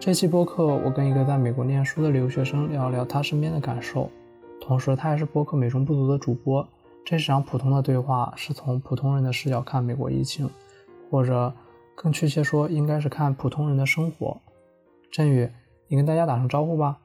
[0.00, 4.10] 这期播客，我跟一个在美国念书的留学生聊聊他身边的感受，
[4.58, 6.66] 同时他也是播客美中不足的主播。
[7.04, 10.48] 这是场普通的对话，是从普通人的视角看美国疫情，
[11.10, 11.52] 或者
[11.94, 14.40] 更确切说，应该是看普通人的生活。
[15.12, 15.50] 振宇，
[15.88, 16.98] 你跟大家打声招呼吧。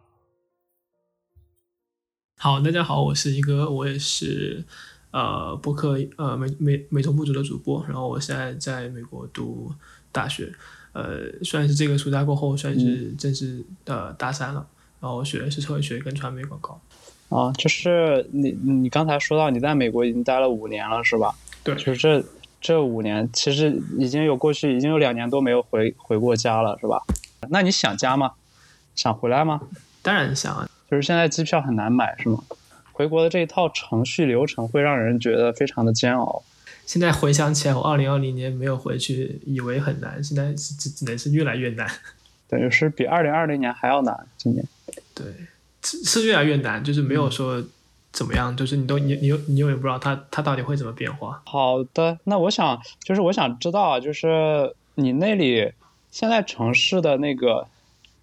[2.38, 4.64] 好，大家好，我是一哥，我也是
[5.12, 9.73] 呃播客呃美美美中不足的主播，然后我现在在美国读
[10.14, 10.54] 大学，
[10.96, 14.65] 呃，算是这个暑假过后算是正式的大三了，
[15.01, 16.79] 然后学的是社会学跟传媒广告。
[17.28, 21.36] 啊，就是你你刚才说到你在美国已经待了五年了，是吧？
[21.65, 22.25] 对，就是这
[22.61, 27.01] 这五年其实已经有过去已经有两年多没有回回过家了，是吧？
[27.50, 28.32] 那你想家吗？
[28.96, 29.59] 想回来吗？
[30.01, 32.42] 当然想啊，就是现在机票很难买，是吗？
[32.94, 36.42] 回国的这一套程序流程会让人觉得非常的煎熬。
[36.86, 41.89] 现在回想起来，我二零二零年没有回去，以为很难，现在只只能是越来越难。
[42.48, 44.66] 等于是比二零二零年还要难，今年。
[45.14, 45.26] 对。
[45.88, 47.64] 是是越来越难，就是没有说
[48.12, 51.40] 怎么样，就是你都你你你永远不知道它它到底会怎么变化。
[51.46, 55.72] 好的，那我想就是我想知道啊，就是你那里
[56.09, 57.68] 现在城市的那个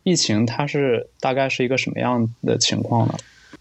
[0.03, 3.15] 疫情，它是大概是一个什么样的情况呢？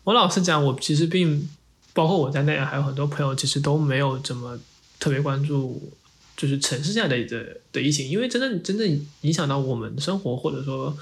[0.03, 1.47] 我老实讲，我其实并
[1.93, 4.57] 包括我在内，还有很多朋友，其实都没有怎么
[5.01, 5.91] 特别关注，
[6.37, 10.97] 就是城市这样的的的疫情，因为真正真正影响到我们的生活，或者说。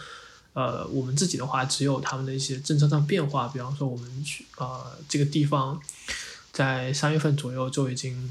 [0.54, 5.80] 呃，我们自己的话，只有他们的一些政策上变化，比方说，我们去呃这个地方，
[6.52, 8.30] 在三月份左右就已经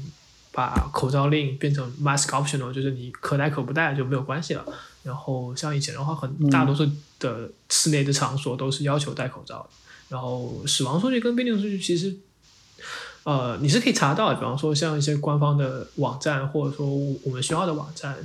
[0.51, 4.65] 把口罩令变成 mask optional，就是你可戴可不戴就没有关系了。
[5.01, 6.85] 然后像以前的话，很大多数
[7.19, 9.67] 的室内的场所都是要求戴口罩。
[10.09, 12.15] 然后死亡数据跟病例数据其实，
[13.29, 16.87] 呃，你是可以查到的，比方说像一些官方的网站，或者说
[17.23, 18.15] 我们学校的网站。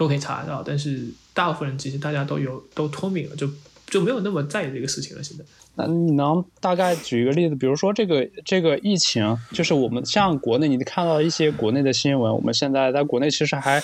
[0.00, 3.46] 都可以查得到，但是大部分人其实大家都有都脱敏了，就
[3.86, 5.22] 就没有那么在意这个事情了。
[5.22, 7.54] 现在，那你能大概举一个例子？
[7.54, 13.82] 比如说这个这个疫情，就是我们像国内，你看到一些国内的新闻，我们现在在国内其实还，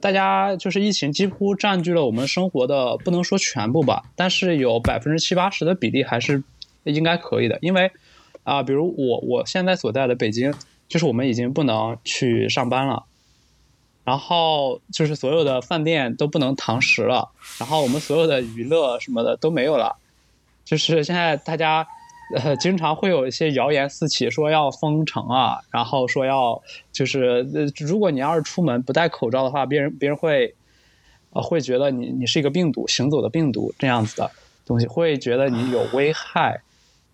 [0.00, 6.42] 大家就是疫情几乎占据了我们生活的不能说全部吧，但是有百分之七八十的比例还是
[6.82, 7.56] 应该可以的。
[7.62, 7.92] 因为
[8.46, 10.54] 啊，比如我我现在所在的北京，
[10.86, 13.04] 就是我们已经不能去上班了。
[14.04, 19.96] 然后就是所有的饭店都不能堂食了，然后我们所有的娱乐什么的都没有了，
[20.64, 21.84] 就是现在大家
[22.36, 30.54] 呃经常会有一些谣言四起，说要封城啊，然后说要就是呃如果你要是出门不戴口罩的话，别人别人会
[31.30, 34.30] 呃会觉得你你是一个病毒行走的病毒这样子的
[34.64, 36.60] 东西，会觉得你有危害，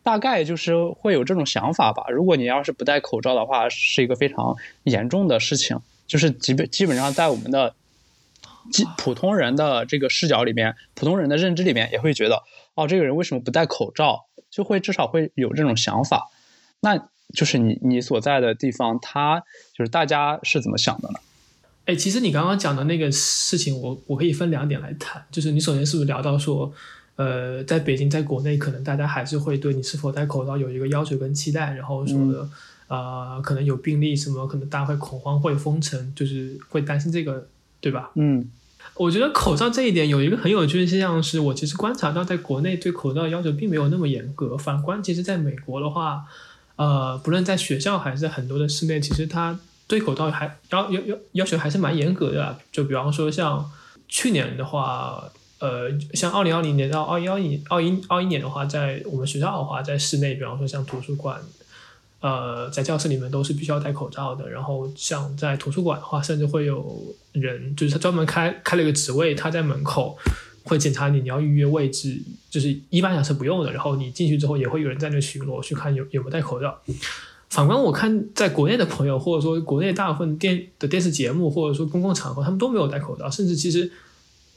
[0.02, 2.04] 大概就是会有这种想法吧。
[2.10, 5.78] 如果你要是不戴口罩的话，是一个非常严重的事情。
[6.06, 7.74] 就是基本基本上在我们的
[8.70, 12.42] 基普通人的这个视角里面，普通人的认知里面也会觉得，
[12.74, 14.26] 哦，这个人为什么不戴口罩？
[14.50, 16.28] 就会至少会有这种想法。
[16.80, 16.98] 那
[17.34, 19.42] 就是你你所在的地方，他
[19.72, 21.18] 就是大家是怎么想的呢？
[21.86, 25.24] 哎，其实你刚刚讲的那个事情，我我可以分两点来谈。
[25.30, 26.72] 就是你首先是不是聊到说，
[27.16, 32.48] 呃，在北京，在国内，可能大家还是会对你是否戴口罩有一个要求跟期待，然后说的。
[32.88, 37.48] 呃，可能有病例什么，可能大家会恐慌，会封城，就是会担心这个，
[37.80, 38.10] 对吧？
[38.16, 38.50] 嗯，
[38.96, 44.58] 我觉得口罩这一点有一个很有趣的现象，是我其实观察到，在国内对口罩要求并没有那么严格。
[44.58, 46.26] 反观，其实在美国的话，
[46.76, 52.58] 呃，不论在学校还是在很多的室内，其实它对口罩还要要要要求还是蛮严格的。
[52.70, 53.70] 就比方说，像
[54.06, 61.40] 去年的话，呃，像二零二零年到二一二一二一二一年的话，在我们学校的话，在室内，比方说像图书馆。
[62.20, 64.48] 呃，在教室里面都是必须要戴口罩的。
[64.48, 70.16] 然后像在图书馆的话，甚至会有人，就是他专门开开了一个职位，他在门口
[70.62, 73.72] 会检查你，你要预约位置，就是一般讲是不用的。
[73.72, 76.78] 然后你进去之后，也会有人在那巡逻，去看有有没有戴口罩。
[77.50, 83.90] 反观我看在国内的朋友，或者说国内大部分电的电视节目，或者说公共场合，他们都没有戴口罩，甚至其实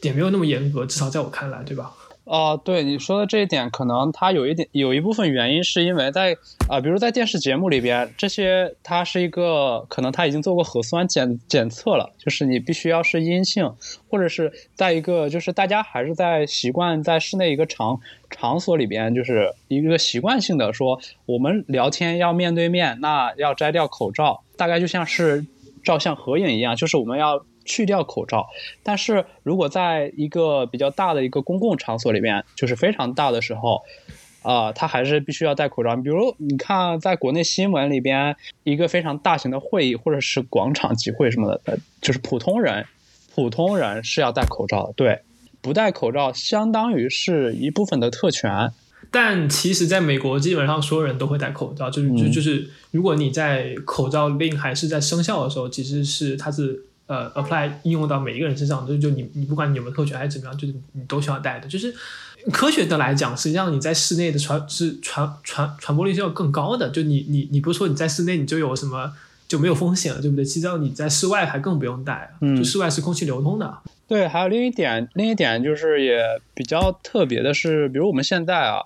[0.05, 1.91] 也没有那么严格，至少在我看来，对吧？
[2.25, 6.35] 哦，对你说的这一点，可能它有一点有一部分原因是因为在
[6.67, 13.71] 啊，比如在电视节目里边，这些它是一个可能他已经做过核酸检检测了，就是你必须要是阴性，
[14.09, 17.99] 或者是在一个就是大家还是在习惯在室内一个场
[18.31, 25.45] 场所里边，就是一个习惯性的说我们聊天要面对面，那要摘掉口罩，大概就像是
[25.83, 27.45] 照相合影一样，就是我们要。
[27.65, 28.47] 去掉口罩，
[28.83, 33.81] 但是如果在一个比较大的一个公共场所里面，就是非常大的时候，
[34.43, 35.95] 啊，他还是必须要戴口罩。
[35.95, 42.85] 比如你看，在国内新闻里边，一个非常大型的会议或者是广场集会什么的，呃，就是普通人，
[43.33, 44.93] 普通人是要戴口罩的。
[44.93, 45.21] 对，
[45.61, 48.71] 不戴口罩相当于是一部分的特权。
[49.11, 61.67] 但其实，在美国，基本上所有人都会戴口罩，就是就就是，如果你在口罩令还是在生效的时候，其实是它是呃 apply 应用到每一个人身上，就就你你不管你有没有特权还是怎么样，就是你都需要带的。
[61.67, 61.93] 就是
[62.51, 66.89] 科学的来讲，实际上你在室内的传是传传传播率是要更高的。
[66.89, 69.13] 就你你你不是说你在室内你就有什么
[69.47, 70.43] 就没有风险了，对不对？
[70.43, 73.77] 其实你在室外还更不用戴，就室外是空气流通的。
[74.07, 76.21] 对，还有另一点，另一点就是也
[76.53, 78.81] 比较特别的是，比如我们现在啊。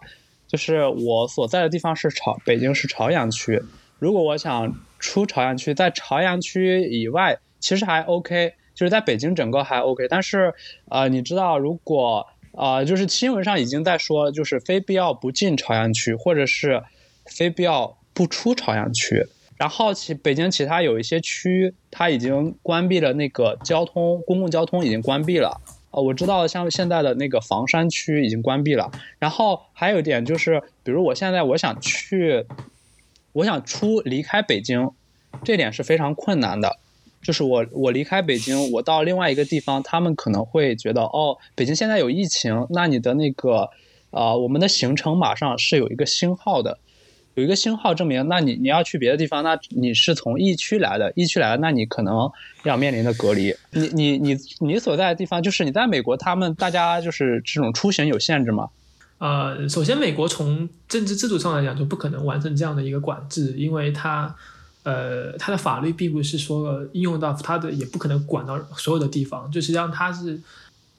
[0.51, 3.62] 就是我所在的地方是朝北京是朝阳区，
[4.00, 10.53] 如果我想出朝阳区，在朝阳区以外其实还 OK，就是在北京整个还 OK，但是
[10.89, 16.83] 呃，你知道如果呃，就是新闻上已经在说，就是非必要不进朝阳区，或者是
[17.25, 19.25] 非必要不出朝阳区，
[19.56, 25.61] 然后其北京其他有一些区，它已经关闭了那个交通，公共交通已经关闭了。
[25.91, 28.91] 哦，我知道，像现在的那个房山区已经关闭了。
[29.17, 32.45] 然后还有一点就是，比如我现在我想去，
[33.33, 34.91] 我想出离开北京，
[35.44, 36.77] 这点是非常困难的。
[37.21, 43.69] 就是我我离开北京，我到另外一个地方，他们可能会觉得，哦，北京现在有疫情，那你的那个，
[44.12, 46.80] 呃，我们的行程马上是有一个星号的。
[47.36, 52.30] 有一个星号证明，那你你要去别的地方，那你是从疫区来的，疫区来的，那你可能
[52.63, 53.56] 要面临的隔离。
[53.71, 58.69] 你你你你所在的地方，就是你在美国，他们大家就是这种出行有限制吗？
[59.19, 64.36] 呃，首先，美国从政治制度上来讲，就不可能完成这样的一个管制，因为它
[64.84, 69.52] 呃，它的法律并不是说应用到它的，也不可能管到所有的地方。
[69.52, 70.40] 就实际上，它是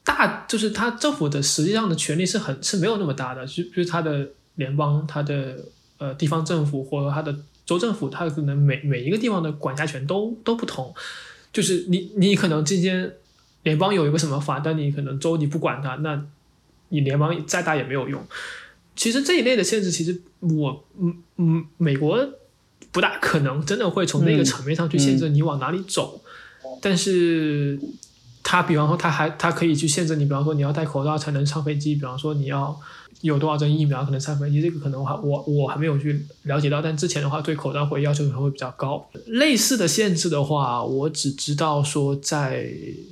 [0.03, 5.57] 大，就是它政府的实际上的权力是很是没有那么大的，就就是它的联邦，它的。
[6.01, 7.31] 呃，地方政府或者它的
[7.63, 10.91] 州政府，它可能每每一个地方的管辖权都都不同。
[11.53, 13.13] 就是你你可能今天
[13.61, 16.19] 联邦有一个什么法，但你可能州你不管它，那
[16.89, 18.19] 你联邦再大也没有用。
[18.95, 22.17] 其实这一类的限制，其实我嗯嗯，美国
[22.91, 26.21] 不大可能真的会从那个层面上去限制你往哪里走。
[26.81, 27.79] 但是
[28.43, 32.79] 他比方说他还他可以去限制你，比方说你要戴口罩才能上飞机，比方说你要。
[33.19, 34.59] 有多少针疫苗可能上飞机？
[34.63, 39.07] 这个可能话我我还没有去了解到，但之前的话对口罩会要求还会比较高。
[39.27, 42.67] 类似的限制的话，我只知道说在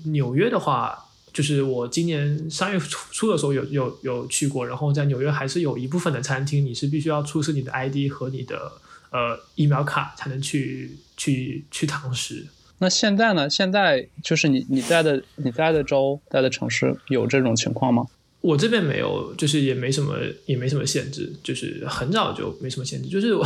[0.05, 0.97] 纽约的话，
[1.31, 8.71] 就是我今年三月初的时候有有有去过，然后在纽约还是有一部分的餐厅你是必须要出示你的 ID 和你的
[9.11, 12.45] 呃疫苗卡才能去去去堂食。
[12.81, 13.49] 那现在呢？
[13.49, 18.05] 现在就是你你在的你在的州在的城市有这种情况吗？
[18.41, 20.15] 我这边没有，就是也没什么，
[20.45, 23.09] 也没什么限制，就是很早就没什么限制。
[23.09, 23.45] 就是我，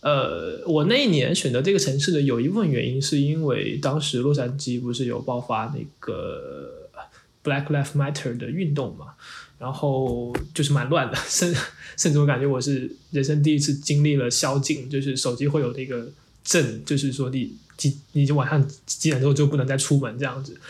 [0.00, 6.77] 呃，我那一年选择这个城市的有一部分原因，是因为当时洛杉矶不是有爆发那个
[7.48, 9.06] Black Lives Matter 的运动嘛，
[9.58, 11.54] 然后就是蛮乱的， 甚
[11.96, 16.08] 甚至我感觉我是人生第一次经历了宵禁，就是手机会有那个
[16.44, 20.60] 震，就是说你几你就晚上几点之后就不能再出门这样子。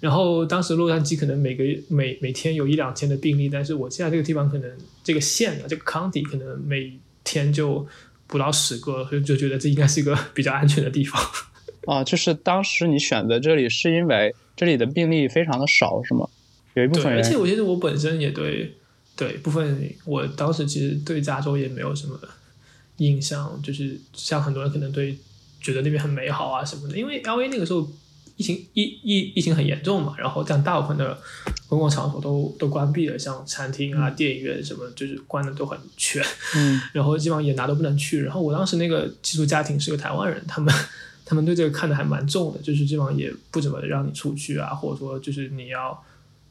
[0.00, 4.70] 然后当时洛杉矶可能每个每每天有一两千的病例，但是我现在这个地方可能
[5.04, 6.92] 这个县啊这个 county 可能每
[7.22, 7.86] 天就
[8.26, 11.22] 不到十个，所以就觉得这应该是一个比较安全的地方。
[11.86, 16.28] 啊，就是当时你选择这里是因为这里的病例非常的少，是吗？
[16.74, 17.22] 有一部分人。
[17.22, 18.74] 而且我觉得我本身也对
[19.16, 22.18] 对部分，我当时其实对加州也没有什么
[22.98, 25.18] 印象，就是像很多人可能对
[25.60, 27.88] 觉得那边很美好啊什么的，因为 L A 那个时候。
[28.34, 31.16] 疫情疫疫疫情很严重嘛，然后但大部分的
[31.68, 36.24] 公共场所都都关闭了，像餐厅啊、电影院什么，就是关的都很全。
[36.56, 38.22] 嗯，然后基本上也哪都不能去。
[38.22, 40.74] 然后我当时那个寄宿家庭是个台湾人，他们
[41.32, 45.98] 他们对这个看的还蛮重的，就是基本上也不怎么让你出去啊，或者说就是你要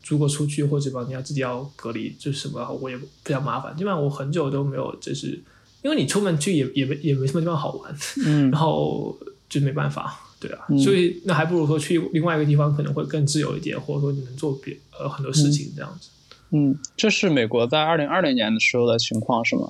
[0.07, 3.77] 如果出去或者吧，你要自己要隔离，就是什么我也比较麻烦。
[3.77, 5.39] 基本上我很久都没有，就是
[5.83, 7.95] 因为你出门去也也没也没什么地方好玩，
[8.25, 9.15] 嗯， 然后
[9.47, 10.19] 就没办法。
[10.39, 16.09] 对啊，所以那还不如说去另外一个地方可能会更自由一点，或者说你能做别呃很多事情这样子。
[16.49, 19.67] 嗯，这是美国在二零二零年的时候的情况是吗？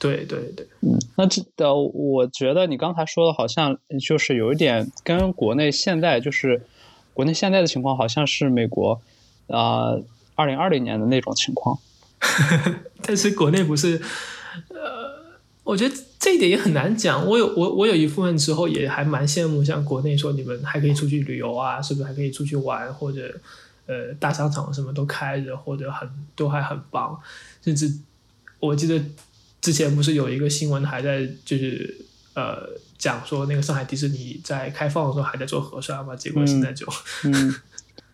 [0.00, 6.66] 对对对，嗯，那这的我觉得你刚才说的好像就是有一点跟国内现在就是
[7.14, 9.00] 国内现在的情况好像是美国
[9.46, 9.94] 啊
[10.34, 11.78] 二零二零年的那种情况，
[13.02, 14.02] 但是国内不是
[14.70, 15.20] 呃。
[15.62, 17.24] 我觉得这一点也很难讲。
[17.24, 23.32] 我有我我有一部分时候也还蛮羡慕，像国内说你们还可以出去旅游啊，是不是还可以出去玩，或者
[23.86, 27.16] 呃大商场什么都开着，或者很都还很棒。
[27.62, 27.92] 甚至
[28.58, 29.00] 我记得
[29.60, 31.96] 之前不是有一个新闻还在就是
[32.34, 36.86] 呃讲说那个上海迪士尼在开放的时候还在做核酸嘛，结果现在就
[37.24, 37.54] 嗯。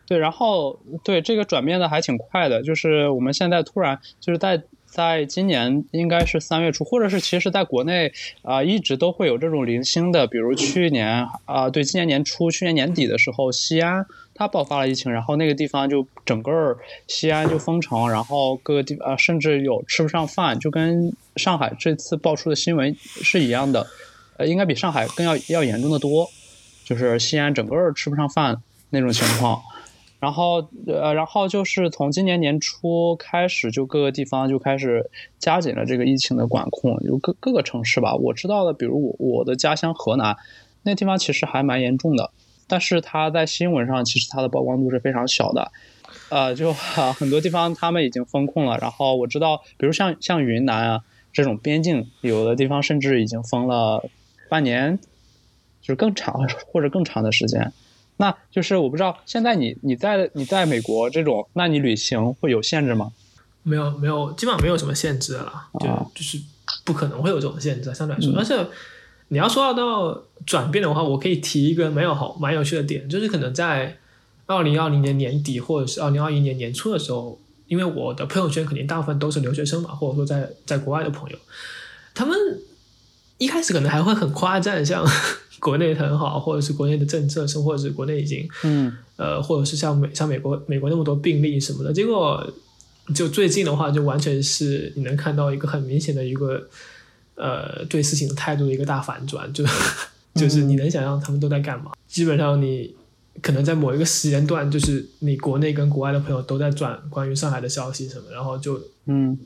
[0.08, 8.12] 对，然后对这个转变的还挺快的，就是我们现在突然就是在在今年应该是三月初，或者是其实在国内
[8.42, 23.86] 啊、一直都会有这种零星的，比如去年啊、对，今年年初、去年年底的时候，西安它爆发了疫情，然后那个地方就整个西安就封城，然后各个地啊、甚至有吃不上饭，就跟上海这次爆出的新闻是一样的，
[24.38, 26.30] 呃，应该比上海更要要严重的多，
[26.84, 29.60] 就是西安整个吃不上饭那种情况。
[30.26, 38.12] 然后呃，然后就是从今年年初开始，就各个地方就开始加紧了这个疫情的管控，就各各个城市吧。
[38.16, 40.36] 我知道的，比如我我的家乡河南，
[40.82, 42.32] 那地方其实还蛮严重的，
[42.66, 45.70] 但是它在新闻上其实它的曝光度是非常小的。
[46.28, 54.02] 呃，就、啊、很多地方他们已经封控了，然后我知道，比如像像云南啊这种边境，有的地方甚至已经封了
[54.48, 54.98] 半年，
[55.80, 57.72] 就是更长或者更长的时间。
[58.18, 63.12] 那就是我不知道，现在你你在你在美国这种，那你旅行会有限制吗？
[63.62, 66.38] 没有没有，基本上没有什么限制的啦，就、啊就是
[66.84, 68.32] 不可能会有这种限制，相对来说。
[68.32, 68.66] 嗯而且
[69.28, 73.98] 你要说到转变的话，我可以提一个蛮有好蛮有趣的点，就是可能在
[74.46, 81.36] 二零二零年年底或者是二零二一年年初的时候，因为我的朋友圈肯定大部分都是留学生嘛，或者说在在国外的朋友，
[82.14, 82.38] 他们
[83.38, 85.04] 一开始可能还会很夸赞，像
[85.60, 92.46] 国内很好，或者是国内的政策，甚或者是国内已经嗯呃，或者是像美像美国美国那么多病例什么的，结果
[93.14, 96.68] 就最近的话，就完全是你能看到一个很明显的一个
[97.36, 99.64] 呃对事情的态度的一个大反转，就
[100.34, 101.92] 就是你能想象他们都在干嘛？
[102.06, 102.94] 基本上你
[103.42, 109.36] 可能在某一个时间段，就是你国内跟国外的朋友都在转关于上海的消息什么，然后就嗯，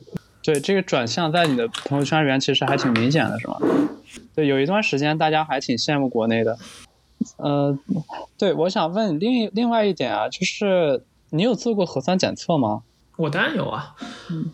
[0.43, 3.57] 对，这个转向在你的朋友圈里面其实还挺明显的，是吗？
[4.35, 6.57] 对，有一段时间大家还挺羡慕国内的。
[7.37, 7.77] 呃，
[8.37, 12.81] 对，我想问另另外一点啊，就是你有做过核酸检测吗？
[13.17, 13.95] 我当然有啊，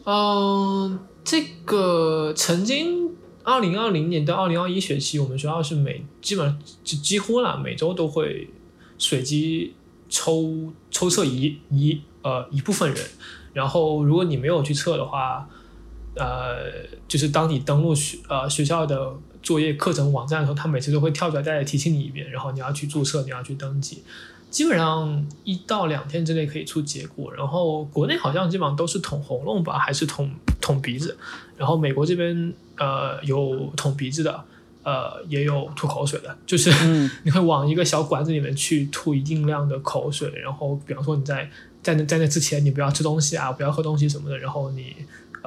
[0.06, 3.12] 嗯、这个曾经
[3.44, 8.50] 二零二零年到二零二一学期，我们学校是每基本上就几乎啦，每周都会
[8.98, 9.74] 随机
[10.10, 13.02] 抽抽测一一呃一部分人，
[13.54, 15.48] 然后如果你没有去测的话，
[16.20, 16.72] 呃，
[17.08, 24.04] 就是当你登录学呃学校的作业课程网站的时候，它每次都会跳出来再提醒你一遍，然后你要去注册，你要去登记。
[24.50, 30.32] 基本上一到两天之内可以出结果，然后国内好像基本上都是捅喉咙吧，还是捅
[30.62, 31.18] 捅鼻子，
[31.58, 34.44] 然后美国这边呃有捅鼻子的，
[34.84, 41.50] 呃也有吐口水的，就是、嗯 你会往一个小管子里面去吐一定量的口水，然后比方说你在
[41.84, 44.96] 在那在那之前你不要吃东西啊，不要喝东西什么的，然后你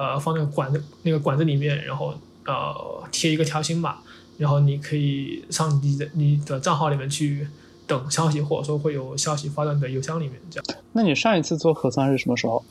[0.01, 2.13] 呃放那个管子那个管子里面，然后
[2.45, 3.97] 呃贴一个条形码，
[4.37, 7.47] 然后你可以上你的你的账号里面去
[7.85, 10.81] 等消息，或者说会有消息发到你的邮箱里面这样。
[10.93, 12.63] 那你上一次做核酸是什么时候？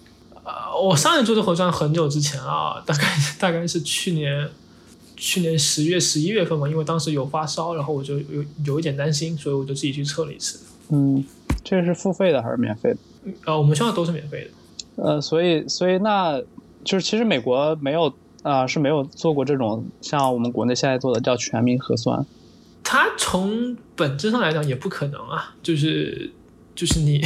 [0.43, 3.07] 呃，我上一次做的核酸很久之前啊，大概
[3.39, 4.49] 大概是去年
[5.17, 10.61] 去年十月十一月份嘛，因为当时有发烧，然后我就有有一点担心，所以我就自己去测了一次。
[10.89, 11.23] 嗯，
[11.63, 12.99] 这个是付费的还是免费的？
[13.45, 14.51] 呃，我们学校都是免费的。
[15.05, 16.43] 呃，所以所以那
[16.85, 22.25] 就是其实美国没有啊、是没有做过这种像我们国内现在做的叫全民核酸。
[22.83, 26.33] 它从本质上来讲也不可能啊，就是
[26.75, 27.21] 就是你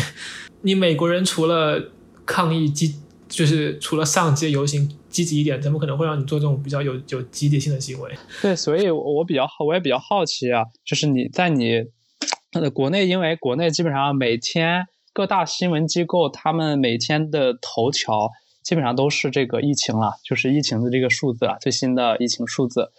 [0.63, 1.93] 你美国人除了
[2.27, 2.97] 抗议积，
[3.29, 8.11] 就是除了上街游行积极一点，怎么可能会让你做这种比较有有集体性的行为？
[8.43, 11.85] 对，所以我我比较好，我也比较好奇啊，就是你在你
[12.55, 18.29] 呃国内，因为国内基本上每天各大新闻机构他们每天的头条
[18.65, 22.91] 基本上都是这个疫情了，就是疫情的这个数字啊，最新的疫情数字。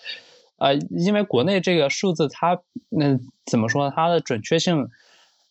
[0.57, 3.91] 呃，因为国内这个数字它，那、怎么说呢？
[3.93, 4.88] 它的准确性，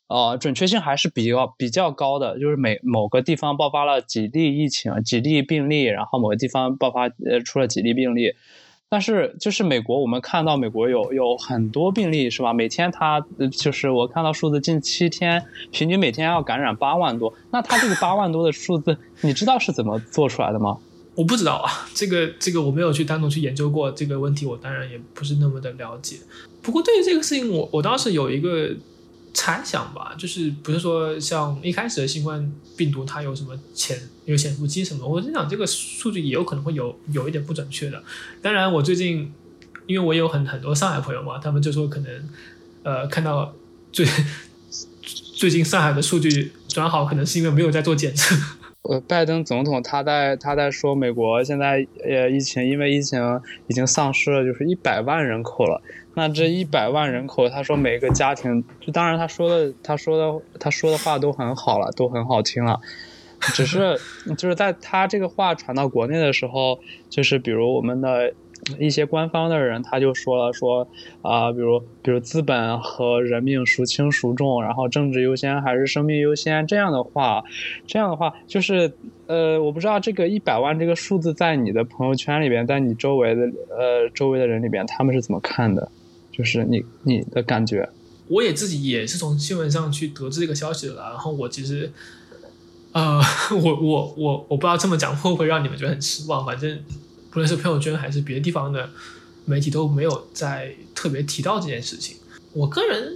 [0.06, 2.38] 呃，准确性还是比较比较高的。
[2.38, 8.32] 就是每某个地方爆发了几例疫情、几例病例，然后某个地方爆发呃出了几例病例。
[8.94, 12.52] 但是就是美国，我们看到美国有有很多病例是吧？
[12.52, 13.20] 每天他
[13.50, 17.34] 就是我看到数字，近七天平均每天要感染八万多。
[17.50, 20.78] 那他这个八万多的数字，你知道是怎么做出来的吗？
[21.16, 26.18] 我不知道啊，这个这个我没有去单独去研究过这个问题，我当然也不是那么的了解。
[26.62, 28.70] 不过对于这个事情，我我倒是有一个
[29.34, 38.02] 猜想吧，就是不是说像一开始的新冠病毒它有什么潜有潜伏期什么，我在想这个数据也有可能会有有一点不准确的。
[38.40, 39.32] 当然，我最近
[39.86, 42.28] 因为我有很很多上海朋友嘛，他们就说可能
[42.84, 43.54] 呃看到
[43.92, 44.06] 最
[45.36, 48.36] 最近上海的数据转好，可能是因为没有在做检测。
[48.84, 55.80] 呃，拜登总统他在他在说美国现在呃疫情，因为疫情已经丧失了就是一百万人口了。
[56.14, 62.78] 那这一百万人口，他说每个家庭，就当然他说的他说的他说的话都很好了，都很好听了。
[63.40, 63.98] 只是
[64.36, 68.34] 就是在他这个话传到国内的时候，就是比如我们的。
[68.78, 70.88] 一些官方的人他就说了说
[71.22, 77.44] 啊，比如比如资本和人命孰轻孰重，然后政治优先还是生命优先这样的话，
[77.86, 78.92] 这样的话就是
[79.26, 85.90] 呃，我不知道这个一百万这个数字在你的朋友圈里边，在你周围的呃周围的人里边，他们是怎么看的？
[86.32, 87.88] 就是你你的感觉？
[88.28, 91.92] 我也自己也是从新闻上去得知这个消息的，然后我其实
[92.92, 93.20] 呃，
[93.62, 96.78] 我我我我不知道这么讲会不会让你们觉得很失望，反正。
[97.34, 98.88] 不论是朋友圈还是别的地方的
[99.44, 102.16] 媒体都没有在特别提到这件事情。
[102.52, 103.12] 我个人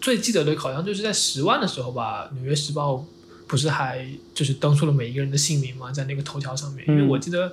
[0.00, 2.94] 最记得的，好像就是在十万的时候吧，《纽约时报》
[3.48, 6.84] 不是还就是登出了每一个人的姓名嘛，在那个头条上面。
[6.88, 7.52] 因为我记得，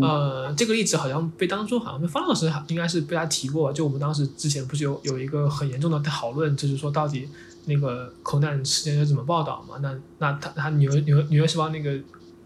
[0.00, 3.70] 呃，这个例子好像被当初好像被方老师应该是被他提过。
[3.70, 7.28] 就我们当时之前不是有有一个很严重的讨论，就是说到底
[7.66, 9.76] 那个口难事件要怎么报道嘛？
[9.82, 11.98] 那那他他纽约纽约纽约时报那个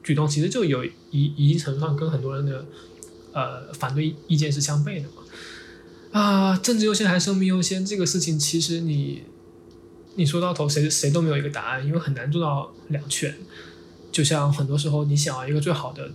[0.09, 0.91] 举动其实就有一
[1.37, 2.65] 一定程度上跟很多人的。
[3.31, 5.23] 呃，反对意见是相悖的嘛？
[6.12, 9.23] 啊，政治优先还是生命优先这个事情，其实你
[10.17, 13.37] 你说到头，谁谁都没有一个答案，因为很难做到两全。
[14.11, 16.11] 就像很多时候，你想要一个最好的，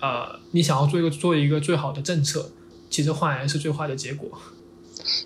[0.00, 2.52] 呃，你想要做一个做一个最好的政策，
[2.88, 4.30] 其实换来是最坏的结果。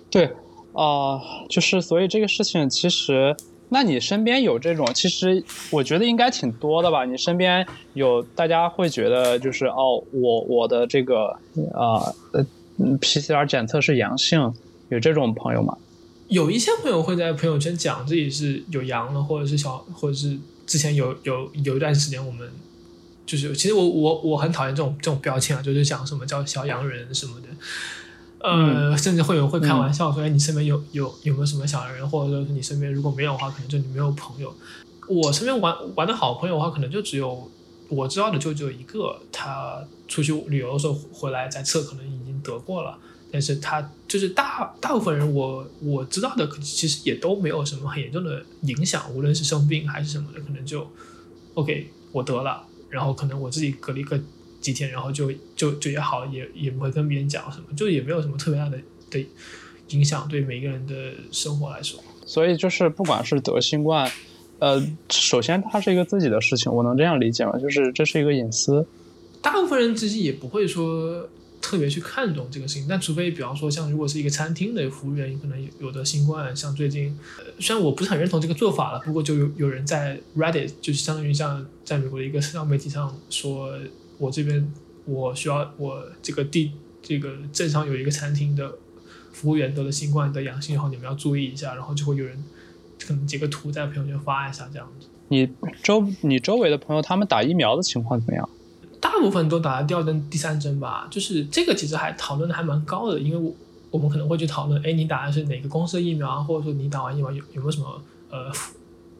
[0.09, 0.25] 对，
[0.73, 3.37] 啊，就是所以这个事情其实。
[3.73, 4.85] 那你身边有这种？
[4.93, 7.05] 其实我觉得应该挺多的吧。
[7.05, 11.27] 你身边有大家会觉得就是哦，我我的这个
[11.73, 12.45] 啊呃
[12.99, 14.53] PCR 检测是阳性，
[14.89, 15.77] 有这种朋友吗？
[16.27, 20.37] 有一些朋友会在朋友圈讲自己是有阳了，或者是小，或者是
[20.67, 22.51] 之前有有有一段时间我们
[23.25, 27.47] 就是其实我我我很讨厌这种这种标签啊，就是讲什么叫小阳人什么的。
[28.43, 32.09] 呃，甚至会有会开玩笑说：“哎，你身边有有有没有什么小人？
[32.09, 34.53] 或者说你身边如果没有的话，可能就你没有朋友。
[35.07, 37.49] 我身边玩玩的好朋友的话，可能就只有
[37.89, 39.19] 我知道的就只有一个。
[39.31, 42.97] 他出去旅游的时候回来在测，可能已经得过了。
[43.31, 50.85] 但是他就是大大部分人，我我知道的，其实也都没有什么很严重的影响，无论是生病还是什么的，可能就
[51.53, 54.19] OK，我得了，然后可能我自己隔离个。”
[54.61, 58.77] 几天，然后就就就也好，也也不会跟别人讲什么，就也没有什么特别大的
[59.09, 59.25] 的
[59.89, 61.99] 影响，对每个人的生活来说。
[62.25, 64.09] 所以就是不管是得新冠，
[64.59, 67.57] 呃，首先它是一个自己的事情，我能这样理解吗？
[67.59, 68.85] 就是这是一个隐私。
[69.41, 71.27] 大部分人其实也不会说
[71.59, 77.17] 特别去看重这个事情，但除非比方说像如果是一个餐厅的服务员，可能有有的新冠，像最近，
[77.59, 83.73] 虽然我不是很认同这个做法了，不过就有有人在 Reddit，就是相当于像在美国的一个社交媒体上说。
[84.21, 84.71] 我这边
[85.05, 88.71] 我需要我这个地这个镇上有一个餐厅的
[89.31, 92.41] 服务员得了新冠的阳性，以后你们要注意一下，然后就会有人
[93.05, 95.07] 可能截个图在朋友圈发一下这样子。
[95.29, 95.49] 你
[95.81, 98.47] 周你周围的朋友他们打疫苗的情况怎么样？
[98.99, 101.07] 大部分都打了第二针、第三针吧。
[101.09, 103.51] 就是这个其实还讨论的还蛮高的，因为我
[103.89, 106.43] 我们可能会去讨论，哎，你打的是哪个公司的疫苗啊？
[106.43, 108.75] 或者说你打完疫苗有有没有什么呃副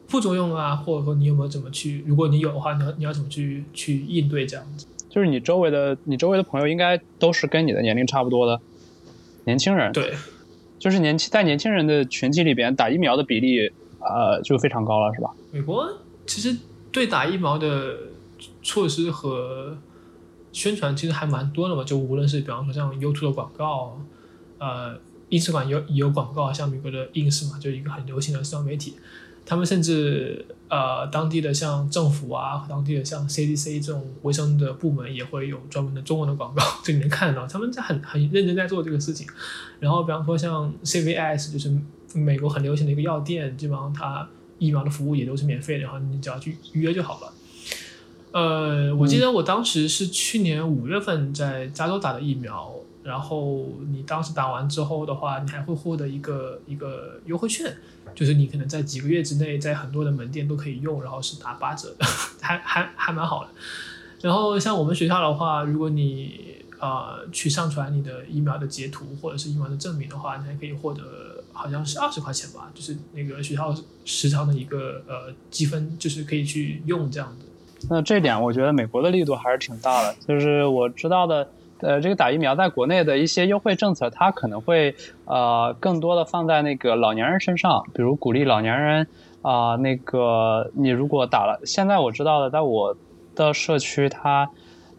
[0.06, 0.76] 副作用啊？
[0.76, 2.04] 或者说你有没有怎么去？
[2.06, 4.86] 如果你有的话，你要你要怎么去去应对这样子？
[5.12, 8.58] 就是你周围的，你周围的朋友应该都是跟你的年龄差不多的
[9.44, 9.92] 年轻人。
[9.92, 10.14] 对，
[10.78, 13.70] 就是年轻在年轻人的群体里边打疫苗的比例，
[14.00, 15.30] 呃，就非常高了，是吧？
[15.50, 15.86] 美国
[16.26, 16.56] 其实
[16.90, 17.94] 对打疫苗的
[18.62, 19.76] 措施和
[20.50, 24.00] 宣传其实还蛮多的嘛，就无论是比方说像 YouTube 的广告，
[24.56, 24.98] 呃
[25.28, 28.94] ，Ins 有也有广告，像美国的 Ins 嘛，就一个很流行的社交媒体。
[29.44, 39.26] 他们甚至呃，当地的像政府啊，当地的像 CDC 这种卫生的部门也会有专门的中文的广告， 就你能看得到，他们在很很认真在做这个事情。
[39.80, 41.70] 然后，比方说像 CVS，就是
[42.14, 44.26] 美国很流行的一个药店，基本上它
[44.58, 47.32] 疫苗的服务也都是免费的，然后你只要去预约就好了。
[48.30, 57.76] 呃，我记得我当时是去年五月份在加州打的疫苗，然后你当时打完之后的话，你还会获得一个一个优惠券。
[58.14, 62.06] 就是你可能在几个月之内，在很多的门店都可以用，然后是打八折的，
[62.40, 63.50] 还还还蛮好的。
[64.20, 77.46] 然后像我们学校的话，如果你呃去上传你的疫苗的截图或者是疫苗的证明的话，你还可以获得好像是二十块钱吧，就是那个学校时长的一个呃积分，就是可以去用这样子。
[77.90, 81.48] 那这点我觉得美国的力度还是挺大的，就是我知道的。
[81.82, 89.08] 呃，这个打疫苗在国内的一些优惠政策，它可能会呃更多的放在那个老年人身上，比如鼓励老年人
[89.42, 92.96] 啊，那个你如果打了，现在我知道的，在我
[93.34, 94.48] 的社区，它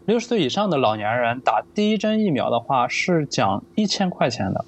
[0.04, 4.64] 六十岁以上的老年人打第一针疫苗的话是奖一千块钱的。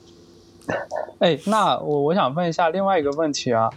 [1.21, 3.71] 哎，那我我想问一下另外一个问题啊，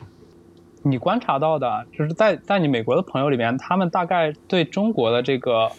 [0.83, 5.69] 你观察到的就是在在你美国的朋友里面，他们大概对中国的这个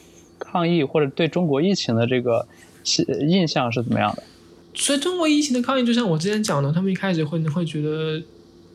[0.40, 2.44] 抗疫或者对中国疫情的这个
[3.28, 4.22] 印象是怎么样的？
[4.74, 8.22] 所以中国疫情的抗议，就像我之前讲的，他们一开始会会觉得，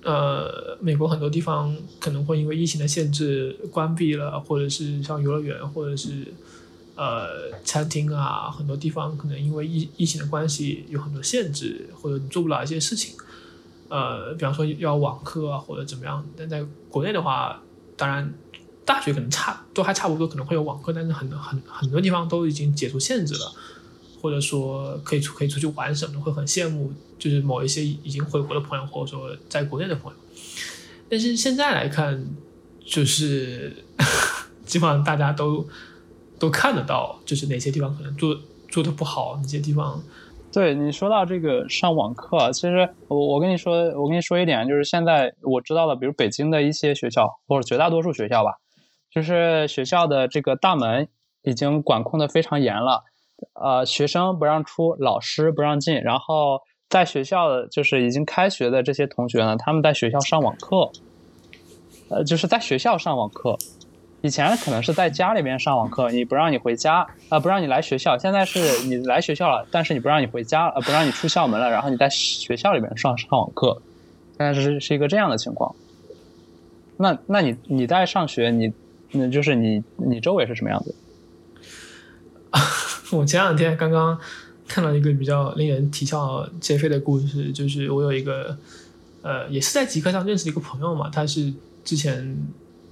[0.04, 6.34] 呃，美国很多地方可能会因为疫情的限制关闭了，或者是像游乐园，或者是
[6.96, 13.16] 呃餐厅啊，很多地方可能因为疫疫情的关系有很多限制，或者你做不了一些事情，
[13.88, 16.24] 呃，比方说要网课啊或者怎么样。
[16.38, 17.64] 但在国内的话，
[17.96, 18.34] 当然
[18.86, 23.52] 大学可能差都还差不多，可能会有网课，但是很很很多地方都已经解除限制了。
[24.22, 30.18] 或者说可以出可以出去玩什么的，会很羡慕，就是某一些已经回国的朋友，或者说在国内的朋友。
[31.08, 32.26] 但是现在来看，
[32.84, 33.84] 就是
[34.66, 35.68] 基本上大家都
[36.40, 38.36] 都看得到，就是哪些地方可能做
[38.68, 40.02] 做的不好，哪些地方。
[40.52, 48.58] 对你说到这个上网课，其实我我跟你说，我跟你说一点，就是现在我知道的，比如北京的一些学校，或者绝大多数学校吧，
[49.16, 51.08] 就是学校的这个大门
[51.44, 53.06] 已经管控的非常严了。
[53.54, 60.92] 呃，学生不让出，老师不让进，然后在学校的就是已经开学的这些同学呢，他们在学校上网课，
[62.10, 63.58] 呃，就是在学校上网课。
[64.22, 68.18] 以前可能是在家里边上网课，你不让你回家，啊，不让你来学校。
[68.18, 73.82] 现在是你来学校了，但是你不让你回家，呃，不让你出校门了，然后你在学校里边上上网课。
[74.38, 75.74] 现在是是一个这样的情况。
[76.98, 78.74] 那那你你在上学，你
[79.12, 80.94] 那就是你你周围是什么样子？
[83.16, 84.18] 我前两天刚刚
[84.68, 88.58] 看到一个比较令人啼笑皆非的故事，就是我有一个
[89.22, 92.36] 呃，也是在极客上认识的一个朋友嘛，他是之前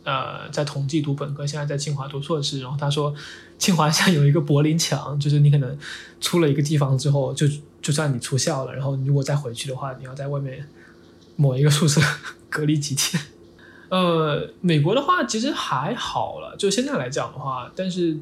[0.03, 2.61] 呃在同济读本科，现在在清华读硕士。
[2.61, 3.13] 然后他说，
[3.57, 5.77] 清华现在有一个柏林墙，就是你可能
[6.21, 7.47] 出了一个地方之后，就
[7.81, 10.67] 就算你出校了，然后你如果再回去的话，你要在外面
[11.35, 11.99] 某一个宿舍
[12.49, 13.21] 隔离几天。
[13.93, 18.17] 呃，美国的话其实还好了，就现在来讲的话，但是。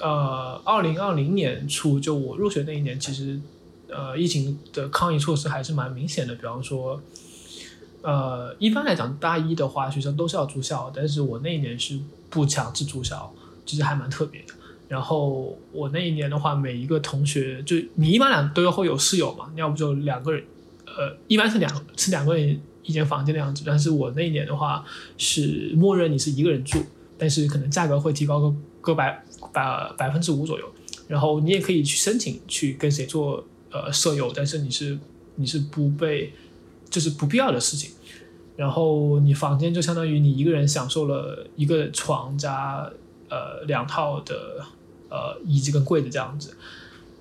[0.00, 3.40] 呃，二零二零年初，就我入学那一年，其实，
[3.88, 6.34] 呃，疫情的抗疫措施还是蛮明显的。
[6.34, 7.00] 比方说，
[8.02, 11.96] 呃，一般来讲，大一的话，学生都是要住校，但是我那一年是
[12.28, 13.32] 不强制住校，
[13.64, 14.54] 其实还蛮特别的。
[14.88, 20.42] 然后我那一年的话，每一个同学，就你一般两都要会有室友嘛，要不就两个人，
[20.86, 23.64] 呃，一般是两是两个人一间房间的样子。
[23.66, 24.84] 但是我那一年的话，
[25.18, 26.84] 是默认你是一个人住，
[27.18, 29.24] 但是可能价格会提高个个百。
[29.52, 30.68] 百百分之五左右，
[31.06, 34.98] 然后你也可以去申请去跟谁做呃舍友，但是你是
[35.36, 36.32] 你是不被，
[36.90, 37.92] 就是不必要的事情。
[38.56, 42.90] 然后你房间就相当于你一个人享受了一个床加
[43.28, 44.64] 呃两套的
[45.08, 46.56] 呃椅子跟柜子这样子，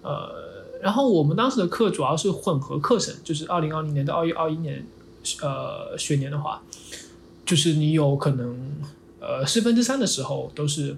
[0.02, 0.34] 呃，
[0.82, 4.84] 然后我们当时的课主要是混合课程，就是二零二零年到二一二一年
[5.42, 6.62] 呃学年的话，
[7.46, 8.58] 就是你有可能
[9.20, 10.96] 呃四分之三的时候都是。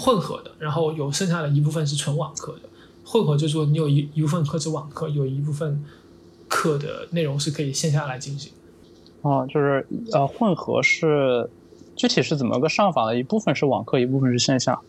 [0.00, 2.68] 混合的，然后有剩下的一部分是纯网课的。
[3.04, 5.84] 混合就是说，你有一一部分课是网课，有一部分
[6.46, 8.52] 课的内容是可以线下来进行。
[9.22, 11.50] 哦，就是呃，混合是
[11.96, 13.18] 具体是怎么个上法的？
[13.18, 14.80] 一部分是网课，一部分是线下。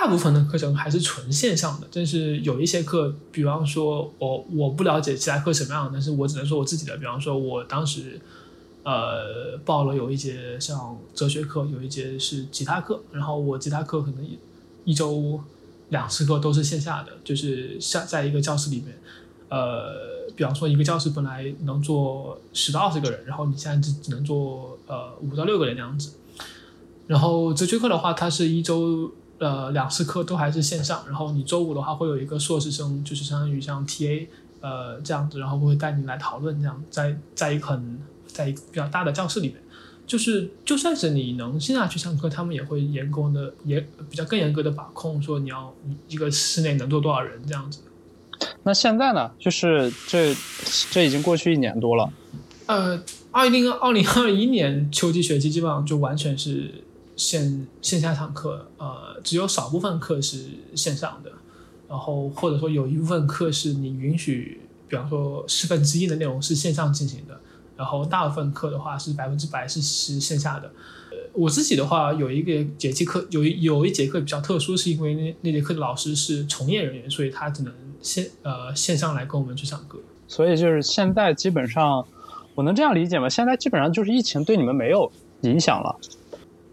[0.00, 6.96] 大部分的课程还是纯线上的，但是有一些课，比方说我我不了解其他课什么样，但是我只能说我自己的。
[6.96, 8.18] 比方说，我当时。
[8.82, 14.26] 呃，报了有一节像哲学课，有一节是吉他课，然后我吉他课可能
[14.86, 15.38] 一周
[15.90, 18.98] 两次课都是线下的，就是下在一个教室里面，
[19.50, 26.14] 呃，比方说一个教室本来能坐十到二十个人，然后你现在只只能坐呃五到六个人那样子。
[27.06, 34.28] 然后哲学课的话，它是一周呃两次课都还是线上，然后你周五的话会有一个硕士生，就是相当于像 TA
[34.60, 37.98] 呃这样子，然后会带你来讨论这样，在在一个很。
[38.32, 39.56] 在一个比较大的教室里面，
[40.06, 45.74] 就是就算是你能线下去上课，他们也会严格的、严比较更严格的把控，说你要
[46.06, 47.80] 一个室内能坐多少人这样子。
[48.62, 49.32] 那现在呢？
[49.36, 50.32] 就是这
[50.92, 52.08] 这已经过去一年多了。
[52.66, 56.72] 呃，二零二零二一年秋季学期基本上就完全是
[57.20, 61.30] 线线下上课，呃，只有少部分课是线上的，
[61.86, 67.38] 然后或者说有一部分课是你允许，比方说四分之一的内容是线上进行的。
[67.76, 70.72] 然后大部分课的话是百分之百是是线下的，
[71.10, 79.98] 呃，我自己的话有一个节气课，有有一节课比较特殊，是因为那那节课的老师是从业人员，所以他只能线呃线上来跟我们去上课。
[80.26, 82.06] 所以就是现在基本上，
[82.54, 83.28] 我能这样理解吗？
[83.28, 85.10] 现在基本上就是疫情对你们没有
[85.42, 85.98] 影响了。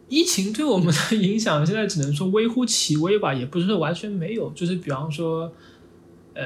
[0.10, 4.50] 疫情对我们的影响，现在只能说微乎其微吧，也不是说完全没有。
[4.52, 5.52] 就是比方说，
[6.34, 6.46] 呃，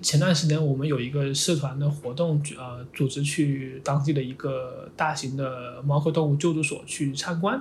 [0.00, 7.60] 前段时间我们有一个社团的活动，呃，组织去当地的一个大型的猫科动物救助所去参观，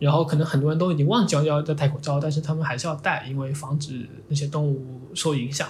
[0.00, 5.68] 然后可能很多人都已经忘记要要戴口罩，但是他们还是要戴，因为防止那些动物受影响。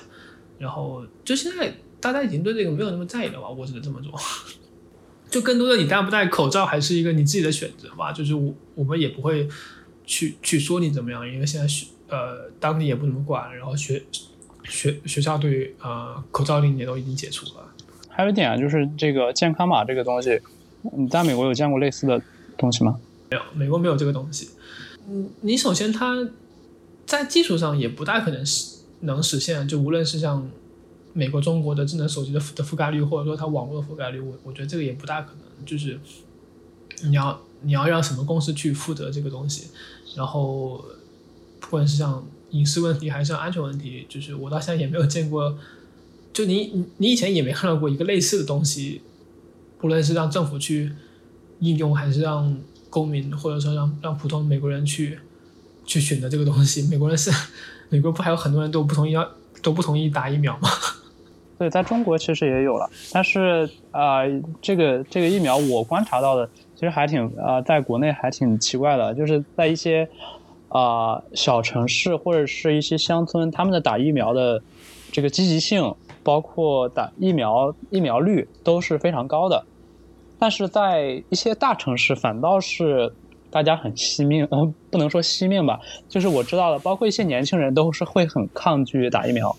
[0.59, 3.49] 然后就现在大家已经对这个没有那么在意了吧？
[3.49, 4.11] 我只能这么做。
[5.37, 9.47] 就更多的你戴不戴口罩还是一个你自己的选择吧，就是我我们也不会
[10.07, 14.03] 去去说你怎么样，因为现在学呃当地也不怎么管，然后学
[14.65, 17.71] 学学校对呃口罩令也都已经解除了。
[18.09, 20.41] 还有一点啊，就是这个健康码这个东西，
[20.97, 22.19] 你在美国有见过类似的
[22.57, 22.99] 东西吗？
[23.29, 24.49] 没有，美国没有这个东西。
[25.07, 26.27] 嗯，你首先它
[27.05, 30.49] 在技术上也不大可能实能实现，就无论是像。
[31.17, 35.65] 美国、中国的智能手机的的覆盖率，或者说它网络的覆盖率，我我觉得这个也不大可能。
[35.65, 35.99] 就是
[37.05, 39.69] 你要你要让什么公司去负责这个东西，
[40.15, 40.85] 然后
[41.59, 45.57] 不管是像隐私问题还是像安全问题，就是我到现在也没有见过，
[46.35, 49.01] 就你你你以前也没看到过一个类似的东西，
[49.79, 50.93] 不论是让政府去
[51.61, 52.55] 应用，还是让
[52.91, 55.19] 公民或者说让让普通美国人去
[55.87, 56.83] 去选择这个东西。
[56.83, 57.31] 美国人是
[57.89, 59.27] 美国不还有很多人都不同意要
[59.63, 60.69] 都不同意打疫苗吗？
[61.59, 64.21] 对，在中国其实也有了，但是啊，
[64.61, 70.07] 这个这个疫苗我观察到的，其实还挺啊，在国内还挺奇怪的，就是在一些
[70.69, 74.63] 啊小城市或者是一些乡村，他们的打疫苗的
[75.11, 79.65] 这个积极性，包括打疫苗疫苗率都是非常高的，
[80.39, 83.11] 但是在一些大城市反倒是
[83.51, 89.57] 大家很惜命，呃，不能说惜命吧，就是我知道的，包括一些年轻人都是会很抗拒打疫苗。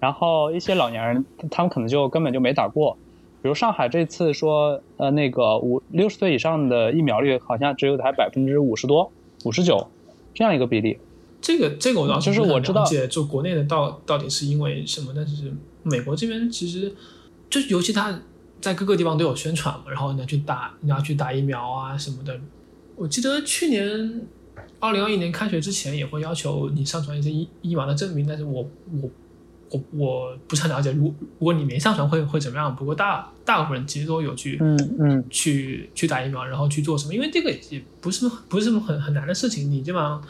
[0.00, 2.96] 然后一些老年人，他们可能就根本就没打过，
[3.42, 9.12] 比如上海这次说，呃，那个五六十岁以上的疫苗率好像只有才百分之五十多、
[9.44, 9.88] 五十九
[10.32, 10.98] 这样一个比例。
[11.42, 15.12] 这个这个我倒是我知道，就国内的到到底是因为什么？
[15.14, 16.94] 但是美国这边其实
[17.50, 18.18] 就尤其他
[18.58, 22.40] 在各个地方都有宣传嘛，然后你要去打你要去打疫苗啊什么的。
[22.96, 24.22] 我记得去年
[24.78, 28.62] 二零二一年开学之前也会要求你上传一些疫疫苗的证明，但是我
[29.02, 29.10] 我。
[29.70, 31.04] 我我不是很了解，如
[31.38, 32.74] 如果你没上传会会怎么样？
[32.74, 37.14] 不过大大部分人其实都有去，嗯嗯，去去打疫苗，然后去做什么？
[37.14, 40.22] 因为这个也不是不是什么很很难的事情，你基本上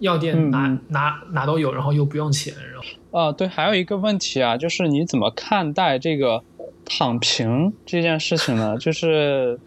[0.00, 6.42] 药店哪哪哪都有，然后又不用钱，然后啊对，还有一个问题啊，就是你怎么看待这个
[6.84, 8.76] 躺平这件事情呢？
[8.78, 9.58] 就是。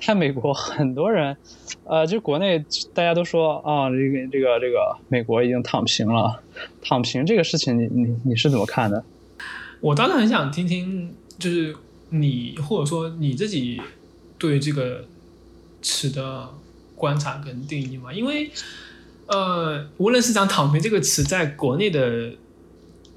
[0.00, 1.36] 在美国，很多人，
[1.84, 6.42] 呃，就国内大家都说啊，这个这个这个美国已经躺平了。
[6.82, 9.04] 躺平这个事情，你你你是怎么看的？
[9.80, 11.74] 我当然很想听听，就是
[12.10, 13.80] 你或者说你自己
[14.38, 15.04] 对这个
[15.82, 16.48] 词的
[16.94, 18.12] 观察跟定义嘛？
[18.12, 18.50] 因为，
[19.26, 22.32] 呃，无论是讲“躺平”这个词，在国内的。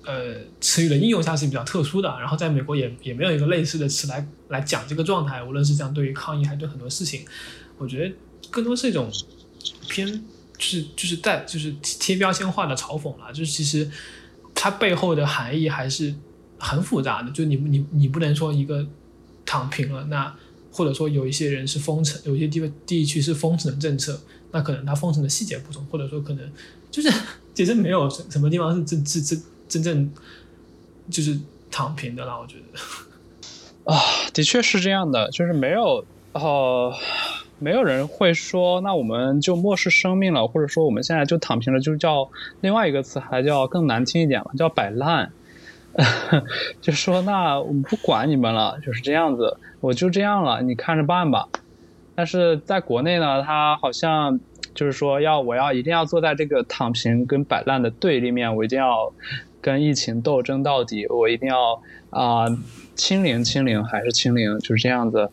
[0.03, 7.23] 呃，词语的应用下是比较特殊的，然后在美国也也没有一个类似的词来来讲这个状态，无论是这样对于抗议，还是对很多事情，
[7.77, 8.15] 我觉得
[8.49, 9.11] 更多是一种
[9.87, 10.07] 偏，
[10.57, 13.87] 就是就是带就是贴标签化的嘲讽了，就是其实
[14.55, 16.15] 它背后的含义还是
[16.57, 18.83] 很复杂的，就你你你不能说一个
[19.45, 20.35] 躺平了，那
[20.71, 26.51] 或者说有一些人是封城，有些地方地区是封城的政策，那可能它封城的细节不同，或者说可能
[26.89, 27.13] 就是
[27.53, 29.39] 其实没有什么地方是这这这。
[29.71, 30.11] 真正
[31.09, 31.39] 就是
[31.71, 33.97] 躺平的啦，我觉得啊，
[34.33, 36.03] 的确是这样的，就是没有
[36.33, 36.93] 哦，
[37.57, 42.29] 没有人会说，那我们就漠视生命了，或者说我们现在就躺平了，就叫
[42.59, 45.31] 另外一个词，还叫更难听一点嘛，叫摆烂，
[46.81, 51.47] 就说那我们不管你们了，就是这样子，我就这样了，你看着办吧。
[52.13, 54.41] 但是在国内呢，他好像。
[54.73, 59.11] 就是说，要我要一定要坐在这个躺平跟摆烂的对立面，我一定要
[59.61, 62.45] 跟疫情斗争到底，我一定要啊
[62.95, 65.29] 清零清零还是清零，就是这样子。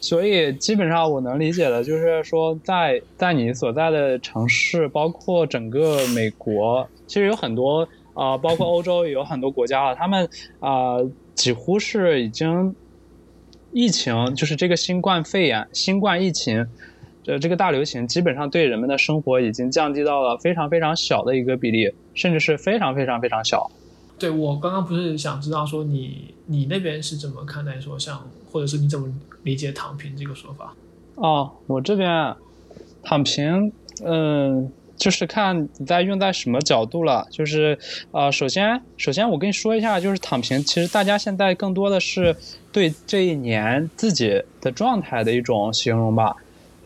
[0.00, 10.28] 所以基本上我能理解的，就是说，在在你所在的城市，包括整个美国，其实有很多啊，包括欧洲也有很多国家了，他们
[10.60, 10.96] 啊
[11.34, 12.74] 几乎是已经
[13.72, 16.66] 疫情，就是这个新冠肺炎、新冠疫情。
[17.28, 23.70] 呃这个大流行基本上对人们的生活已经降低到了非常非常小的一个比例，甚至是非常非常非常小。
[24.18, 29.06] 对我刚刚不是想知道说你你那边是怎么看待说像或者是你怎么
[29.42, 30.74] 理解躺平这个说法？
[31.16, 32.34] 哦，我这边
[33.02, 33.70] 躺平，
[34.02, 37.26] 嗯，就是看你在用在什么角度了。
[37.30, 37.78] 就是
[38.10, 42.34] 啊，首先首先我跟你说一下，就是躺平，其实大家现在更多的是
[42.72, 46.34] 对这一年自己的状态的一种形容吧。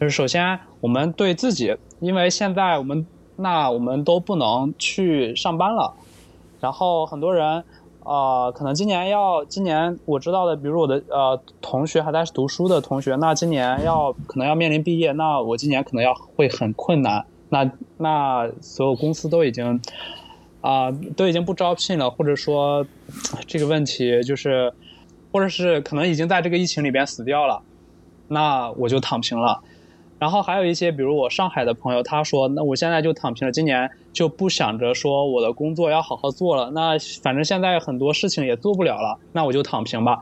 [0.01, 3.07] 就是首先我们对自己，因为现在我们
[3.40, 5.94] 那我们都不能去上班了，
[6.61, 7.64] 然后很多人。
[8.03, 17.26] 啊，可能今年要今年我知道的，比如我的呃同学还在读书的同学，那今年要可能要面临毕业，那我今年可能要会很困难。
[17.50, 19.79] 那那所有公司都已经
[20.62, 22.85] 啊都已经不招聘了，或者说
[23.46, 24.72] 这个问题就是，
[25.31, 27.62] 或者是可能已经在这个疫情里边死掉了，
[28.29, 29.61] 那我就躺平了。
[30.20, 36.70] 然后还有一些，比如我上海的朋友，他说：“那我现在就躺平了，今年就不想着说我的工作要好好做了。
[36.72, 40.18] 那反正现在很多事情也做不了了，那我就躺平吧。”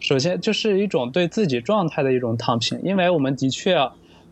[0.00, 3.74] 首先就是一种对自己状态的一种躺平，因为我们的确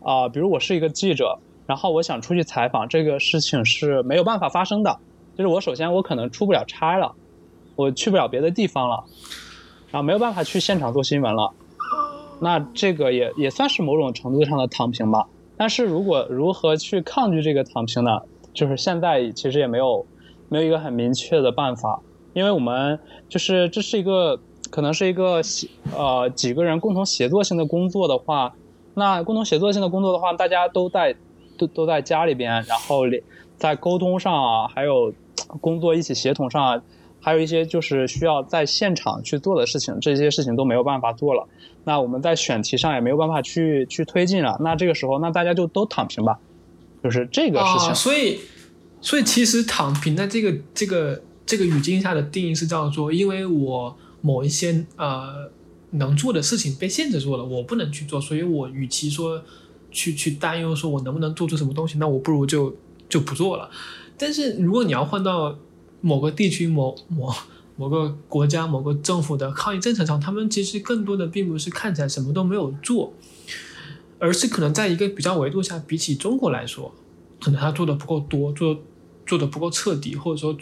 [0.01, 4.97] 啊，比如我是一个记者，然后我想出去采访，这个事情是没有办法发生的。
[5.37, 7.13] 就是我首先我可能出不了差了，
[7.75, 9.03] 我去不了别的地方了，
[9.91, 11.53] 然后没有办法去现场做新闻了。
[12.39, 15.27] 那这个也也算是某种程度上的躺平吧。
[15.57, 18.21] 但是如果如何去抗拒这个躺平呢？
[18.53, 20.03] 就是现在其实也没有
[20.49, 22.01] 没有一个很明确的办法，
[22.33, 24.39] 因为我们就是这是一个
[24.71, 25.41] 可能是一个
[25.95, 28.55] 呃几个人共同协作性的工作的话，
[28.95, 31.15] 那共同协作性的工作的话，大家都在
[31.55, 33.01] 都都在家里边，然后
[33.57, 35.13] 在沟通上啊，还有
[35.61, 36.81] 工作一起协同上，
[37.27, 41.45] 还有一些就是需要在现场去做的事情，这些事情都没有办法做了。
[41.83, 46.39] 那我们在选题上也没有办法去去推进了，那这个时候，那大家就都躺平吧，
[47.03, 47.93] 就是这个事情。
[47.93, 48.39] 所以，
[49.01, 55.51] 所以其实躺平在这个这个这个语境下的定义是叫做，因为我某一些呃
[55.91, 59.43] 能做的事情被限制住了，我不能去做，所以我与其说
[59.91, 62.73] 去去担忧说我能不能做出什么东西，那我不如就
[63.09, 63.69] 就不做了。
[64.17, 65.59] 但是如果你要换到
[66.01, 67.33] 某个地区某某。
[67.79, 73.13] 某个国家、某个政府的抗疫政策上，他们其实更多的并不是看起来什么都没有做，
[74.17, 76.91] 而是可能在一个比较维度下，比起中国来说，
[77.39, 78.75] 可能他做的不够多，做
[79.27, 80.57] 做的不够彻底，或者说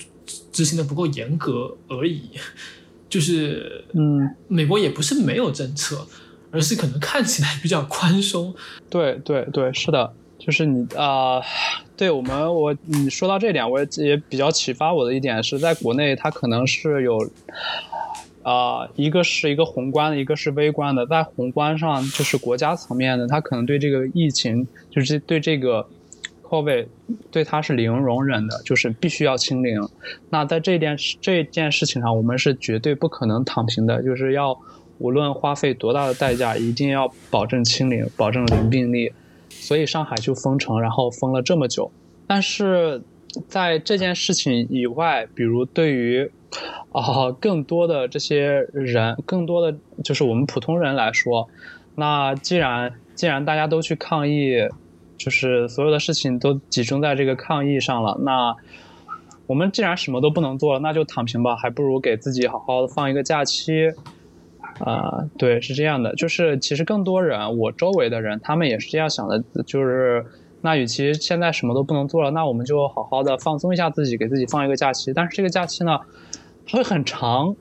[0.51, 2.31] 执行的不够严格而已。
[3.07, 6.05] 就是，嗯，美国也不是没有政策，
[6.51, 8.53] 而是可能看起来比较宽松。
[8.89, 10.13] 对对对，是的。
[10.37, 11.39] 就是你啊，
[11.97, 17.17] 对我们我你说到这点，我也比较启发我的一点是在国内，它可能是有
[18.43, 21.05] 啊，一个是一个宏观的，一个是微观的。
[21.07, 25.87] 在宏观上，就是国家层面的，它可能对这个疫情，就是对这个
[26.43, 26.87] COVID，
[27.31, 29.81] 对它是零容忍的，就是必须要清零。
[30.29, 34.59] 那在这件这件事情上，我们是绝对不可能躺平的，就是要
[34.99, 39.11] 无论花费多大的代价，一定要保证清零，保证零病例。
[39.59, 41.91] 所以上海就封城，然后封了这么久。
[42.27, 43.01] 但是
[43.47, 46.31] 在这件事情以外，比如对于
[46.91, 51.49] 啊更多的这些人，更多的就是我们普通人来说，
[51.95, 54.67] 那既然既然大家都去抗议，
[55.17, 58.55] 就是所有的事情都集中在这个抗议上了，那
[59.47, 63.91] 我们既然什么都不能做了，那就躺平吧，还不如给自己好好的放一个假期。
[64.79, 70.25] 啊，对，是这样的，就是其实更多人，我周围的人，他们也是这样想的，就是
[70.61, 75.13] 那与其现在什么都不能做了，那我们就好好的放松一下自己，给自己放一个假期。
[75.13, 75.97] 但是这个假期呢，
[76.67, 77.55] 它会很长，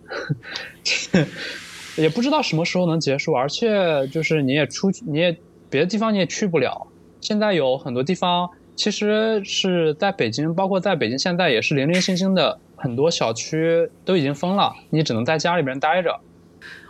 [1.97, 5.37] 也不知道什么时候能结束，而且就是你也出去，你也
[5.71, 6.87] 别的地方你也去不了。
[7.21, 16.19] 现在有很多地方其实是在北京，包括在北京现在也是零零星星的很多小区都已经封了，你只能在家里边待着。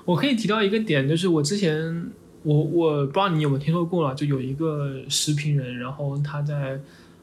[0.04, 2.10] 我可以提到一个点，就是我之前
[2.42, 6.78] 我我不知道你有没有听说过了，就有一个视频人，然后他在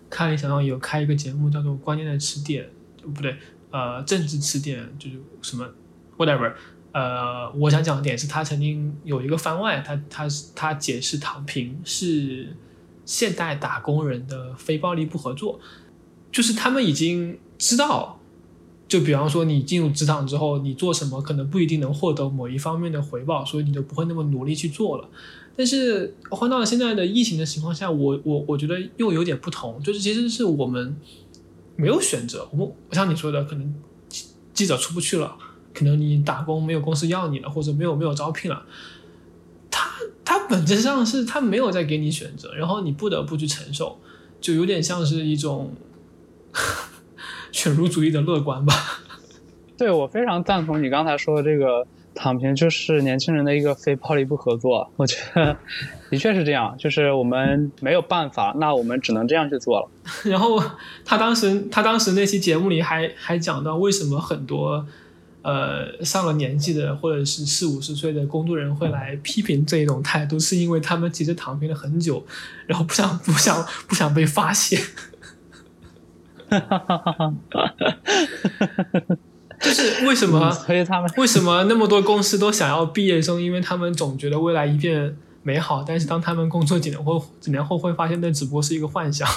[0.10, 2.68] 看理想上有开一个节目，叫做《关键的词典》，
[3.12, 3.36] 不对，
[3.70, 5.70] 呃，政治词典就是什么
[6.18, 6.54] whatever，
[6.92, 12.56] 呃，我想讲的点是他曾经有一个番外，他他他解释躺平是
[13.06, 15.60] 现代打工人的非暴力不合作，
[16.32, 18.18] 就是他们已经知道。
[18.92, 25.08] 就比方说，你进入职场之后，你做什么可能不一定能获得某一方面的回报，所以你就不会那么努力去做了。
[25.56, 30.94] 但是换到了现在的疫情的情况下，我我我觉得又有点不同，就是其实是我们
[31.78, 32.46] 没有选择。
[32.52, 33.74] 我们像你说的，可能
[34.54, 35.38] 记者出不去了，
[35.74, 38.66] 可能你打工没有公司要你了，或者没有没有招聘了。
[39.70, 39.90] 他
[40.26, 43.98] 他本质上是他没有在给你选择，然后你不得不去承受，
[44.42, 45.74] 就有点像是一种。
[47.52, 48.74] 犬儒主义的乐观吧，
[49.78, 54.92] 对我非常赞同你刚才说的这个躺平，就是年轻人的一个非暴力不合作。
[54.96, 55.58] 我觉得
[56.10, 59.90] 的确是这样，就是我们没有办法，那我们只能这样去做了。
[60.30, 60.62] 然后
[61.06, 64.86] 他当时他当时那期节目里还还讲到，为什么很多
[65.42, 72.24] 呃上了年纪的或者是四五十岁的工作人会来批评这一种态度，是因为他们其实躺平了很久，
[72.68, 74.80] 然后不想不想不想被发现。
[79.62, 80.52] 就是为什么？
[80.52, 83.42] 所以他们为什么那么多公司都想要毕业生？
[83.42, 89.28] 因为他们总觉得未来一片美好，但是当他们工作几年后，几年后会发现那只不过是一个幻想。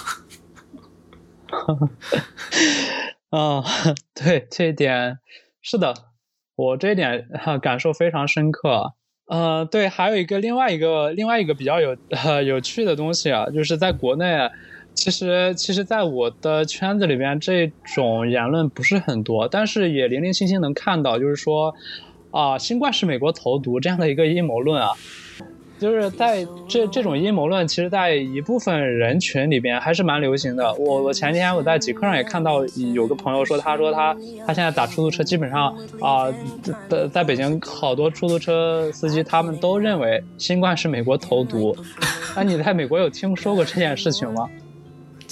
[3.28, 3.62] 啊，
[4.14, 5.18] 对这一点
[5.60, 5.94] 是的，
[6.56, 7.28] 我这一点
[7.60, 8.94] 感受非常深刻。
[9.26, 14.50] 呃，对，还有一个另外一个另外一个比较有呃有趣的东西啊，就是在国内。
[14.94, 21.74] 其实，其实，在我的圈子里边，这种言论不是很多，但是也零零星星能看到，就是说，
[22.30, 24.90] 啊，新冠是美国投毒这样的一个阴谋论啊，
[25.78, 30.72] 就是在这这种阴谋论，其实，在一部分人群里边还是蛮流行的。
[30.74, 32.64] 我我前几天我在极客上也看到
[32.94, 34.16] 有个朋友说，他说他
[34.46, 36.32] 他现在打出租车，基本上啊，
[36.88, 41.76] 在在北京好多出租车司机他们都认为新冠是美国投毒。
[42.34, 44.48] 那你在美国有听说过这件事情吗？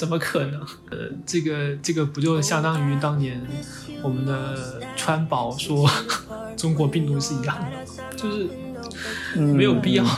[0.02, 0.60] 怎么可能？
[0.90, 3.40] 呃，这个这个不就相当于当年
[4.02, 5.88] 我们的川宝说
[6.58, 8.48] 中国病毒是一样的，就是
[9.38, 10.04] 没有必要。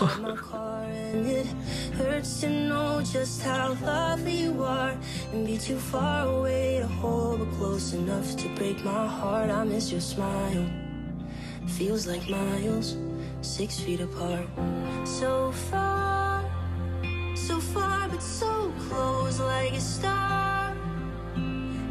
[17.35, 20.75] So far but so close like a star.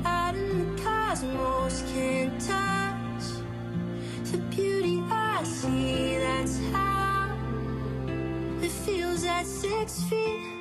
[0.05, 3.23] Out in the cosmos can't touch
[4.31, 7.37] The beauty I see, that's how
[8.61, 10.52] It feels at six feet